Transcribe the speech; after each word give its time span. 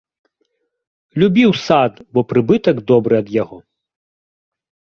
Любіў 1.23 1.51
сад, 1.65 1.93
бо 2.17 2.25
прыбытак 2.33 2.77
добры 2.93 3.15
ад 3.21 3.27
яго. 3.43 3.57